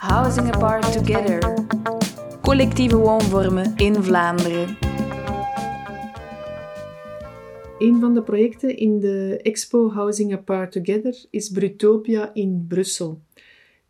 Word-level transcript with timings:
Housing 0.00 0.54
Apart 0.54 0.92
Together. 0.92 1.54
Collectieve 2.42 2.96
woonvormen 2.96 3.76
in 3.76 4.02
Vlaanderen. 4.02 4.76
Een 7.78 8.00
van 8.00 8.14
de 8.14 8.22
projecten 8.22 8.76
in 8.76 9.00
de 9.00 9.38
Expo 9.42 9.90
Housing 9.90 10.32
Apart 10.32 10.72
Together 10.72 11.24
is 11.30 11.48
Brutopia 11.48 12.30
in 12.34 12.64
Brussel. 12.68 13.20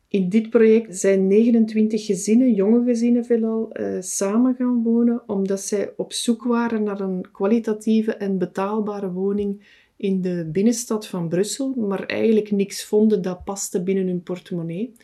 In 0.08 0.28
dit 0.28 0.50
project 0.50 0.98
zijn 0.98 1.26
29 1.26 2.06
gezinnen, 2.06 2.54
jonge 2.54 2.84
gezinnen 2.84 3.24
veelal, 3.24 3.70
uh, 3.72 3.96
samen 4.00 4.54
gaan 4.54 4.82
wonen 4.82 5.22
omdat 5.26 5.60
zij 5.60 5.92
op 5.96 6.12
zoek 6.12 6.44
waren 6.44 6.82
naar 6.82 7.00
een 7.00 7.26
kwalitatieve 7.32 8.14
en 8.14 8.38
betaalbare 8.38 9.10
woning 9.10 9.62
in 9.96 10.20
de 10.20 10.48
binnenstad 10.52 11.06
van 11.06 11.28
Brussel, 11.28 11.74
maar 11.74 12.06
eigenlijk 12.06 12.50
niks 12.50 12.84
vonden 12.84 13.22
dat 13.22 13.44
paste 13.44 13.82
binnen 13.82 14.06
hun 14.06 14.22
portemonnee. 14.22 14.94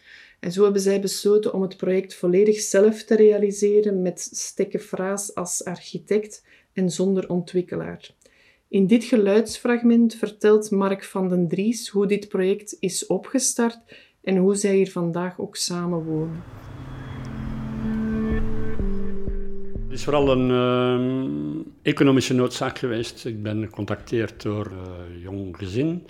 En 0.46 0.52
zo 0.52 0.62
hebben 0.62 0.82
zij 0.82 1.00
besloten 1.00 1.54
om 1.54 1.62
het 1.62 1.76
project 1.76 2.14
volledig 2.14 2.60
zelf 2.60 3.02
te 3.02 3.16
realiseren 3.16 4.02
met 4.02 4.20
Stekke 4.20 4.78
Fraas 4.78 5.34
als 5.34 5.64
architect 5.64 6.44
en 6.72 6.90
zonder 6.90 7.28
ontwikkelaar. 7.28 8.10
In 8.68 8.86
dit 8.86 9.04
geluidsfragment 9.04 10.14
vertelt 10.14 10.70
Mark 10.70 11.04
van 11.04 11.28
den 11.28 11.48
Dries 11.48 11.88
hoe 11.88 12.06
dit 12.06 12.28
project 12.28 12.76
is 12.80 13.06
opgestart 13.06 13.78
en 14.22 14.36
hoe 14.36 14.54
zij 14.54 14.74
hier 14.74 14.90
vandaag 14.90 15.40
ook 15.40 15.56
samen 15.56 16.04
wonen. 16.04 16.42
Het 19.82 19.98
is 19.98 20.04
vooral 20.04 20.30
een 20.30 20.50
uh, 20.50 21.64
economische 21.82 22.34
noodzaak 22.34 22.78
geweest. 22.78 23.24
Ik 23.24 23.42
ben 23.42 23.64
gecontacteerd 23.64 24.42
door 24.42 24.66
een 24.66 25.20
jong 25.20 25.56
gezin 25.56 26.06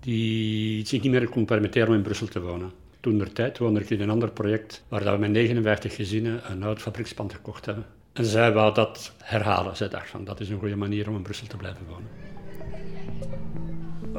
die 0.00 0.86
zich 0.86 1.02
niet 1.02 1.12
meer 1.12 1.28
kon 1.28 1.44
permitteren 1.44 1.88
om 1.88 1.94
in 1.94 2.02
Brussel 2.02 2.26
te 2.26 2.40
wonen. 2.40 2.86
Toen 3.00 3.32
tijd 3.32 3.58
woonde 3.58 3.80
ik 3.80 3.90
in 3.90 4.00
een 4.00 4.10
ander 4.10 4.30
project 4.30 4.84
waar 4.88 5.12
we 5.12 5.18
met 5.18 5.30
59 5.30 5.94
gezinnen 5.94 6.50
een 6.50 6.62
oud 6.62 6.80
fabriekspand 6.80 7.32
gekocht 7.32 7.66
hebben. 7.66 7.86
En 8.12 8.24
zij 8.24 8.52
wou 8.52 8.74
dat 8.74 9.12
herhalen. 9.22 9.76
Zij 9.76 9.88
dacht 9.88 10.10
van 10.10 10.24
dat 10.24 10.40
is 10.40 10.48
een 10.48 10.58
goede 10.58 10.76
manier 10.76 11.08
om 11.08 11.16
in 11.16 11.22
Brussel 11.22 11.46
te 11.46 11.56
blijven 11.56 11.86
wonen. 11.88 12.27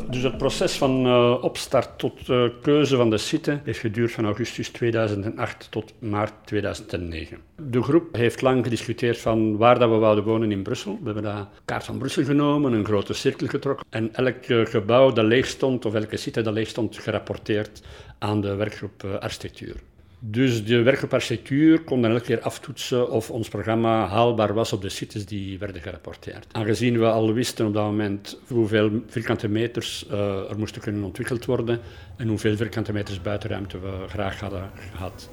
Dus 0.09 0.23
het 0.23 0.37
proces 0.37 0.77
van 0.77 1.05
uh, 1.05 1.43
opstart 1.43 1.97
tot 1.97 2.27
uh, 2.27 2.43
keuze 2.61 2.95
van 2.95 3.09
de 3.09 3.17
site 3.17 3.59
heeft 3.63 3.79
geduurd 3.79 4.11
van 4.11 4.25
augustus 4.25 4.69
2008 4.69 5.67
tot 5.71 5.93
maart 5.99 6.33
2009. 6.45 7.37
De 7.55 7.83
groep 7.83 8.15
heeft 8.15 8.41
lang 8.41 8.63
gediscuteerd 8.63 9.17
van 9.17 9.57
waar 9.57 9.79
dat 9.79 9.89
we 9.89 9.95
wouden 9.95 10.23
wonen 10.23 10.51
in 10.51 10.63
Brussel. 10.63 10.97
We 10.99 11.05
hebben 11.05 11.23
daar 11.23 11.47
kaart 11.65 11.83
van 11.83 11.97
Brussel 11.97 12.23
genomen, 12.23 12.73
een 12.73 12.85
grote 12.85 13.13
cirkel 13.13 13.47
getrokken 13.47 13.85
en 13.89 14.13
elk 14.13 14.47
uh, 14.47 14.65
gebouw 14.65 15.11
dat 15.11 15.25
leeg 15.25 15.47
stond 15.47 15.85
of 15.85 15.93
elke 15.93 16.17
site 16.17 16.41
dat 16.41 16.53
leeg 16.53 16.67
stond 16.67 16.97
gerapporteerd 16.97 17.81
aan 18.19 18.41
de 18.41 18.55
werkgroep 18.55 19.03
architectuur. 19.19 19.75
Dus 20.21 20.65
de 20.65 20.81
werkgroep 20.81 21.13
architectuur 21.13 21.81
kon 21.81 22.01
dan 22.01 22.11
elke 22.11 22.23
keer 22.23 22.41
aftoetsen 22.41 23.11
of 23.11 23.31
ons 23.31 23.49
programma 23.49 24.07
haalbaar 24.07 24.53
was 24.53 24.73
op 24.73 24.81
de 24.81 24.89
sites 24.89 25.25
die 25.25 25.59
werden 25.59 25.81
gerapporteerd. 25.81 26.47
Aangezien 26.51 26.99
we 26.99 27.05
al 27.05 27.33
wisten 27.33 27.65
op 27.65 27.73
dat 27.73 27.83
moment 27.83 28.39
hoeveel 28.47 29.03
vierkante 29.07 29.47
meters 29.47 30.05
uh, 30.11 30.49
er 30.49 30.57
moesten 30.57 30.81
kunnen 30.81 31.03
ontwikkeld 31.03 31.45
worden 31.45 31.79
en 32.17 32.27
hoeveel 32.27 32.55
vierkante 32.55 32.93
meters 32.93 33.21
buitenruimte 33.21 33.79
we 33.79 34.05
graag 34.07 34.39
hadden 34.39 34.69
gehad. 34.91 35.29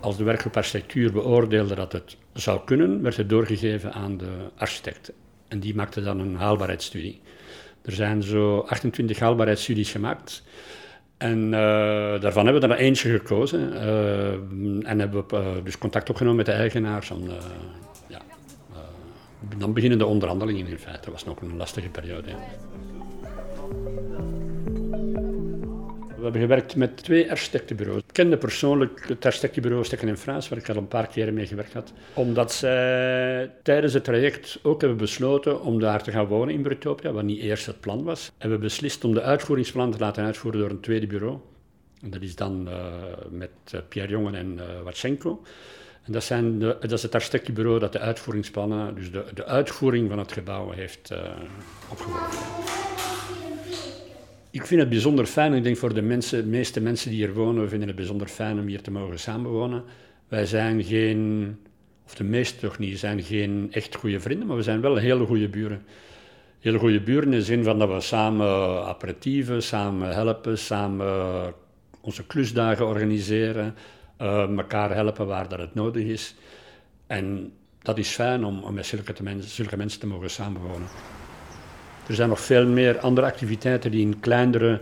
Als 0.00 0.16
de 0.16 0.24
werkgroep 0.24 0.56
architectuur 0.56 1.12
beoordeelde 1.12 1.74
dat 1.74 1.92
het 1.92 2.16
zou 2.32 2.60
kunnen, 2.64 3.02
werd 3.02 3.16
het 3.16 3.28
doorgegeven 3.28 3.92
aan 3.92 4.16
de 4.16 4.32
architecten. 4.56 5.14
En 5.48 5.60
die 5.60 5.74
maakte 5.74 6.02
dan 6.02 6.20
een 6.20 6.36
haalbaarheidsstudie. 6.36 7.20
Er 7.82 7.92
zijn 7.92 8.22
zo 8.22 8.58
28 8.60 9.18
haalbaarheidsstudies 9.18 9.90
gemaakt. 9.90 10.42
En 11.16 11.44
uh, 11.44 11.50
daarvan 12.20 12.44
hebben 12.44 12.68
we 12.68 12.74
er 12.74 12.80
eentje 12.80 13.10
gekozen. 13.10 13.72
Uh, 13.72 14.88
en 14.90 14.98
hebben 14.98 15.24
we 15.28 15.36
uh, 15.36 15.64
dus 15.64 15.78
contact 15.78 16.10
opgenomen 16.10 16.36
met 16.36 16.46
de 16.46 16.52
eigenaars. 16.52 17.12
Ja, 18.08 18.20
dan 19.56 19.72
beginnen 19.72 19.98
de 19.98 20.06
onderhandelingen 20.06 20.66
in 20.66 20.78
feite. 20.78 21.00
Dat 21.00 21.12
was 21.12 21.24
nog 21.24 21.40
een 21.40 21.56
lastige 21.56 21.88
periode. 21.88 22.28
We 26.24 26.30
hebben 26.30 26.48
gewerkt 26.48 26.76
met 26.76 26.96
twee 26.96 27.30
architectenbureaus. 27.30 27.98
Ik 27.98 28.12
kende 28.12 28.36
persoonlijk 28.36 29.08
het 29.08 29.26
architectenbureau 29.26 29.84
Stekken 29.84 30.08
en 30.08 30.18
Frans, 30.18 30.48
waar 30.48 30.58
ik 30.58 30.68
al 30.68 30.76
een 30.76 30.88
paar 30.88 31.06
keren 31.06 31.34
mee 31.34 31.46
gewerkt 31.46 31.72
had. 31.72 31.92
Omdat 32.14 32.52
zij 32.52 33.50
tijdens 33.62 33.92
het 33.94 34.04
traject 34.04 34.58
ook 34.62 34.80
hebben 34.80 34.98
besloten 34.98 35.62
om 35.62 35.80
daar 35.80 36.02
te 36.02 36.10
gaan 36.10 36.26
wonen 36.26 36.54
in 36.54 36.62
Brutopia, 36.62 37.12
wat 37.12 37.22
niet 37.24 37.40
eerst 37.40 37.66
het 37.66 37.80
plan 37.80 38.04
was. 38.04 38.26
En 38.26 38.32
we 38.32 38.40
hebben 38.40 38.60
beslist 38.60 39.04
om 39.04 39.14
de 39.14 39.22
uitvoeringsplan 39.22 39.90
te 39.90 39.98
laten 39.98 40.24
uitvoeren 40.24 40.60
door 40.60 40.70
een 40.70 40.80
tweede 40.80 41.06
bureau. 41.06 41.38
En 42.02 42.10
dat 42.10 42.22
is 42.22 42.36
dan 42.36 42.68
uh, 42.68 42.74
met 43.30 43.50
uh, 43.74 43.80
Pierre 43.88 44.12
Jongen 44.12 44.34
en 44.34 44.52
uh, 44.54 44.64
Watsenko. 44.84 45.42
En 46.02 46.12
dat, 46.12 46.24
zijn 46.24 46.58
de, 46.58 46.76
dat 46.80 46.92
is 46.92 47.02
het 47.02 47.14
architectenbureau 47.14 47.78
dat 47.78 47.92
de 47.92 47.98
uitvoeringsplannen, 47.98 48.94
dus 48.94 49.10
de, 49.10 49.24
de 49.34 49.44
uitvoering 49.44 50.08
van 50.08 50.18
het 50.18 50.32
gebouw 50.32 50.70
heeft 50.70 51.12
opgeworpen. 51.90 52.63
Ik 54.54 54.66
vind 54.66 54.80
het 54.80 54.88
bijzonder 54.88 55.26
fijn, 55.26 55.52
ik 55.52 55.62
denk 55.62 55.76
voor 55.76 55.94
de, 55.94 56.02
mensen, 56.02 56.42
de 56.42 56.48
meeste 56.48 56.80
mensen 56.80 57.10
die 57.10 57.18
hier 57.18 57.34
wonen, 57.34 57.68
vinden 57.68 57.88
het 57.88 57.96
bijzonder 57.96 58.26
fijn 58.26 58.58
om 58.58 58.66
hier 58.66 58.82
te 58.82 58.90
mogen 58.90 59.18
samenwonen. 59.18 59.84
Wij 60.28 60.46
zijn 60.46 60.84
geen, 60.84 61.56
of 62.06 62.14
de 62.14 62.24
meeste 62.24 62.60
toch 62.60 62.78
niet, 62.78 62.98
zijn 62.98 63.22
geen 63.22 63.68
echt 63.70 63.94
goede 63.94 64.20
vrienden, 64.20 64.46
maar 64.46 64.56
we 64.56 64.62
zijn 64.62 64.80
wel 64.80 64.96
hele 64.96 65.26
goede 65.26 65.48
buren. 65.48 65.82
Hele 66.60 66.78
goede 66.78 67.00
buren 67.00 67.24
in 67.24 67.30
de 67.30 67.42
zin 67.42 67.64
van 67.64 67.78
dat 67.78 67.88
we 67.88 68.00
samen 68.00 68.46
aperitieven, 68.84 69.62
samen 69.62 70.14
helpen, 70.14 70.58
samen 70.58 71.54
onze 72.00 72.26
klusdagen 72.26 72.86
organiseren, 72.86 73.74
uh, 74.20 74.56
elkaar 74.56 74.94
helpen 74.94 75.26
waar 75.26 75.48
dat 75.48 75.58
het 75.58 75.74
nodig 75.74 76.04
is. 76.04 76.34
En 77.06 77.52
dat 77.82 77.98
is 77.98 78.08
fijn 78.08 78.44
om, 78.44 78.62
om 78.62 78.74
met 78.74 78.86
zulke, 78.86 79.14
zulke 79.40 79.76
mensen 79.76 80.00
te 80.00 80.06
mogen 80.06 80.30
samenwonen. 80.30 80.88
Er 82.06 82.14
zijn 82.14 82.28
nog 82.28 82.40
veel 82.40 82.66
meer 82.66 82.98
andere 82.98 83.26
activiteiten 83.26 83.90
die 83.90 84.00
in 84.00 84.20
kleinere 84.20 84.80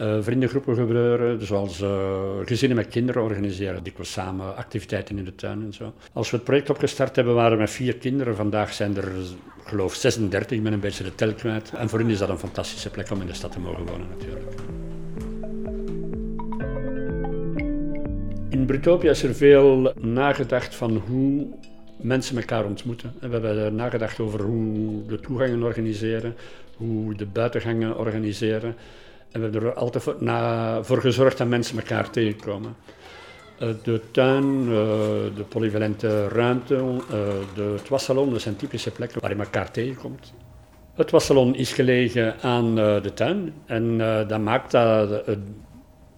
uh, 0.00 0.16
vriendengroepen 0.20 0.74
gebeuren, 0.74 1.46
zoals 1.46 1.80
uh, 1.80 1.90
gezinnen 2.44 2.76
met 2.76 2.88
kinderen 2.88 3.22
organiseren, 3.22 3.82
dikwijls 3.82 4.12
samen 4.12 4.56
activiteiten 4.56 5.18
in 5.18 5.24
de 5.24 5.34
tuin 5.34 5.62
en 5.62 5.72
zo. 5.72 5.92
Als 6.12 6.30
we 6.30 6.36
het 6.36 6.44
project 6.44 6.70
opgestart 6.70 7.16
hebben, 7.16 7.34
waren 7.34 7.52
we 7.52 7.58
met 7.58 7.70
vier 7.70 7.96
kinderen. 7.96 8.36
Vandaag 8.36 8.72
zijn 8.72 8.96
er, 8.96 9.12
geloof 9.64 9.94
36, 9.94 10.56
ik 10.56 10.62
ben 10.62 10.72
een 10.72 10.80
beetje 10.80 11.04
de 11.04 11.14
tel 11.14 11.32
kwijt. 11.34 11.72
En 11.76 11.88
voor 11.88 11.98
hen 11.98 12.10
is 12.10 12.18
dat 12.18 12.28
een 12.28 12.38
fantastische 12.38 12.90
plek 12.90 13.10
om 13.10 13.20
in 13.20 13.26
de 13.26 13.34
stad 13.34 13.52
te 13.52 13.60
mogen 13.60 13.86
wonen 13.86 14.06
natuurlijk. 14.08 14.54
In 18.48 18.66
Brutopia 18.66 19.10
is 19.10 19.22
er 19.22 19.34
veel 19.34 19.92
nagedacht 20.00 20.74
van 20.74 21.02
hoe 21.06 21.46
mensen 21.96 22.36
elkaar 22.36 22.64
ontmoeten. 22.64 23.14
En 23.20 23.30
we 23.30 23.38
hebben 23.38 23.74
nagedacht 23.74 24.20
over 24.20 24.42
hoe 24.42 25.06
de 25.06 25.20
toegangen 25.20 25.62
organiseren, 25.62 26.36
hoe 26.76 27.14
de 27.14 27.26
buitengangen 27.26 27.98
organiseren. 27.98 28.76
En 29.32 29.40
we 29.40 29.48
hebben 29.48 29.62
er 29.62 29.74
altijd 29.74 30.04
voor, 30.04 30.16
na, 30.18 30.82
voor 30.82 31.00
gezorgd 31.00 31.38
dat 31.38 31.48
mensen 31.48 31.78
elkaar 31.78 32.10
tegenkomen. 32.10 32.76
Uh, 33.60 33.68
de 33.82 34.00
tuin, 34.10 34.44
uh, 34.44 34.68
de 35.36 35.44
polyvalente 35.48 36.28
ruimte, 36.28 36.74
uh, 36.74 37.00
de, 37.54 37.62
het 37.62 37.88
wassalon, 37.88 38.30
dat 38.30 38.40
zijn 38.40 38.56
typische 38.56 38.90
plekken 38.90 39.20
waar 39.20 39.30
je 39.30 39.36
elkaar 39.36 39.70
tegenkomt. 39.70 40.32
Het 40.94 41.10
wassalon 41.10 41.54
is 41.54 41.72
gelegen 41.72 42.40
aan 42.40 42.74
de 42.74 43.10
tuin 43.14 43.54
en 43.66 43.98
dat 44.28 44.40
maakt 44.40 44.70
dat 44.70 45.24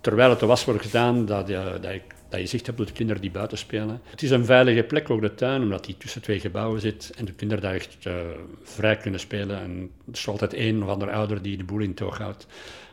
terwijl 0.00 0.30
het 0.30 0.40
de 0.40 0.46
was 0.46 0.64
wordt 0.64 0.82
gedaan, 0.82 1.26
dat, 1.26 1.46
dat 1.46 2.00
dat 2.28 2.40
je 2.40 2.46
zicht 2.46 2.66
hebt 2.66 2.80
op 2.80 2.86
de 2.86 2.92
kinderen 2.92 3.22
die 3.22 3.30
buiten 3.30 3.58
spelen. 3.58 4.00
Het 4.04 4.22
is 4.22 4.30
een 4.30 4.44
veilige 4.44 4.82
plek, 4.82 5.10
ook 5.10 5.20
de 5.20 5.34
tuin, 5.34 5.62
omdat 5.62 5.84
die 5.84 5.96
tussen 5.96 6.22
twee 6.22 6.40
gebouwen 6.40 6.80
zit 6.80 7.12
en 7.16 7.24
de 7.24 7.32
kinderen 7.32 7.62
daar 7.62 7.74
echt 7.74 7.96
uh, 8.06 8.14
vrij 8.62 8.96
kunnen 8.96 9.20
spelen. 9.20 9.60
En 9.60 9.90
er 10.06 10.12
is 10.12 10.28
altijd 10.28 10.54
één 10.54 10.82
of 10.82 10.88
ander 10.88 11.10
ouder 11.10 11.42
die 11.42 11.56
de 11.56 11.64
boel 11.64 11.80
in 11.80 11.94
toog 11.94 12.18
houdt. 12.18 12.46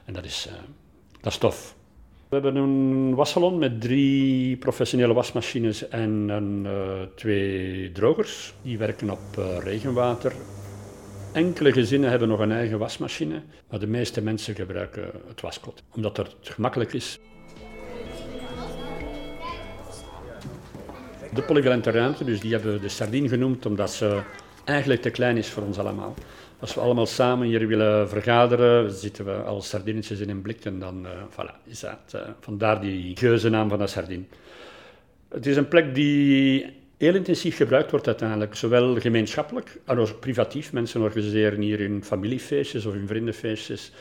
En 0.06 0.14
dat 0.14 0.26
is, 0.26 0.48
uh, 0.50 0.54
dat 1.22 1.32
is 1.32 1.38
tof. 1.38 1.76
We 2.30 2.36
hebben 2.36 2.56
een 2.56 3.16
wassalon 3.16 3.58
met 3.58 3.82
drie 3.82 4.58
professionele 4.58 5.14
wasmachines 5.14 5.88
en 5.88 6.30
een, 6.30 6.66
uh, 6.66 7.02
twee 7.16 7.92
drogers. 7.92 8.54
Die 8.62 8.78
werken 8.78 9.10
op 9.10 9.60
regenwater. 9.64 10.34
Enkele 11.34 11.72
gezinnen 11.72 12.10
hebben 12.10 12.28
nog 12.28 12.40
een 12.40 12.52
eigen 12.52 12.80
wasmachine, 12.80 13.42
maar 13.70 13.80
de 13.80 13.88
meeste 13.88 14.22
mensen 14.22 14.56
gebruiken 14.56 15.12
het 15.28 15.42
waskot, 15.42 15.84
omdat 15.94 16.18
het 16.18 16.36
gemakkelijk 16.42 16.94
is. 16.94 17.20
De 21.36 21.42
polyvalente 21.42 21.92
ruimte, 21.92 22.24
dus 22.24 22.40
die 22.40 22.52
hebben 22.52 22.74
we 22.74 22.80
de 22.80 22.90
sardine 22.90 23.28
genoemd, 23.28 23.66
omdat 23.66 23.92
ze 23.92 24.22
eigenlijk 24.64 25.02
te 25.02 25.10
klein 25.10 25.38
is 25.38 25.50
voor 25.50 25.64
ons 25.64 25.78
allemaal. 25.78 26.14
Als 26.60 26.74
we 26.74 26.80
allemaal 26.80 27.06
samen 27.06 27.48
hier 27.48 27.68
willen 27.68 28.10
vergaderen, 28.10 28.92
zitten 28.92 29.26
we 29.26 29.32
als 29.32 29.70
sardinetjes 29.70 30.20
in 30.20 30.30
een 30.30 30.42
blik 30.42 30.66
en 30.66 30.80
dan, 30.80 31.06
uh, 31.06 31.12
voilà, 31.32 31.68
is 31.68 31.80
dat. 31.80 32.14
Uh, 32.16 32.22
vandaar 32.40 32.82
die 32.82 33.18
geuzennaam 33.18 33.70
van 33.70 33.80
de 33.80 33.88
sardine. 33.88 34.24
Het 35.30 35.46
is 35.46 35.56
een 35.56 35.68
plek 35.68 35.96
die 35.96 36.66
heel 36.98 37.16
intensief 37.16 37.56
gebruikt 37.56 37.92
wordt 37.92 38.08
uiteindelijk, 38.08 38.56
zowel 38.56 39.00
gemeenschappelijk 39.00 39.80
als 39.86 40.14
privatief. 40.20 40.74
Mensen 40.74 41.02
organiseren 41.02 41.62
hier 41.62 41.80
hun 41.80 42.04
familiefeestjes 42.04 42.86
of 42.86 42.94
hun 42.94 43.08
vriendenfeestjes. 43.08 43.92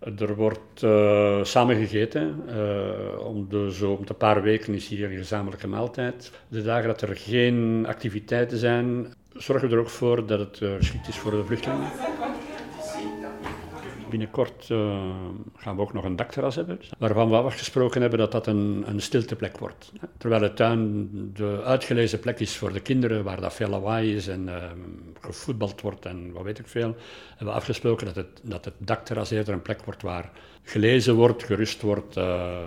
Er 0.00 0.34
wordt 0.34 0.82
uh, 0.82 1.44
samen 1.44 1.76
gegeten. 1.76 2.42
Uh, 2.48 3.26
om, 3.26 3.46
de, 3.48 3.72
zo, 3.72 3.92
om 3.92 4.16
paar 4.18 4.42
weken 4.42 4.74
is 4.74 4.88
hier 4.88 5.10
een 5.10 5.16
gezamenlijke 5.16 5.68
maaltijd. 5.68 6.32
De 6.48 6.62
dagen 6.62 6.88
dat 6.88 7.02
er 7.02 7.16
geen 7.16 7.84
activiteiten 7.88 8.58
zijn, 8.58 9.14
zorgen 9.34 9.68
we 9.68 9.74
er 9.74 9.80
ook 9.80 9.88
voor 9.88 10.26
dat 10.26 10.38
het 10.38 10.60
uh, 10.60 10.74
geschikt 10.76 11.08
is 11.08 11.16
voor 11.16 11.30
de 11.30 11.44
vluchtelingen. 11.44 11.90
Binnenkort 14.10 14.68
uh, 14.68 15.02
gaan 15.56 15.76
we 15.76 15.82
ook 15.82 15.92
nog 15.92 16.04
een 16.04 16.16
dakterras 16.16 16.54
hebben, 16.54 16.80
waarvan 16.98 17.30
we 17.30 17.36
afgesproken 17.36 18.00
hebben 18.00 18.18
dat 18.18 18.32
dat 18.32 18.46
een, 18.46 18.84
een 18.86 19.00
stilteplek 19.00 19.58
wordt. 19.58 19.92
Terwijl 20.18 20.40
de 20.40 20.54
tuin 20.54 21.08
de 21.34 21.62
uitgelezen 21.64 22.20
plek 22.20 22.40
is 22.40 22.56
voor 22.56 22.72
de 22.72 22.80
kinderen, 22.80 23.24
waar 23.24 23.40
dat 23.40 23.54
veel 23.54 23.68
lawaai 23.68 24.14
is 24.14 24.28
en 24.28 24.42
uh, 24.48 24.54
gevoetbald 25.20 25.80
wordt 25.80 26.06
en 26.06 26.32
wat 26.32 26.42
weet 26.42 26.58
ik 26.58 26.66
veel, 26.66 26.96
hebben 27.28 27.46
we 27.46 27.60
afgesproken 27.60 28.06
dat 28.06 28.16
het, 28.16 28.40
dat 28.42 28.64
het 28.64 28.74
dakterras 28.78 29.30
eerder 29.30 29.54
een 29.54 29.62
plek 29.62 29.84
wordt 29.84 30.02
waar 30.02 30.30
gelezen 30.62 31.14
wordt, 31.14 31.44
gerust 31.44 31.82
wordt, 31.82 32.16
uh, 32.16 32.58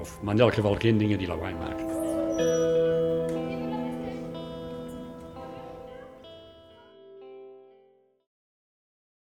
of, 0.00 0.22
maar 0.22 0.34
in 0.34 0.40
elk 0.40 0.54
geval 0.54 0.74
geen 0.74 0.98
dingen 0.98 1.18
die 1.18 1.26
lawaai 1.26 1.54
maken. 1.54 2.99